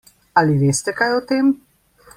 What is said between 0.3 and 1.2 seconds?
Ali veste kaj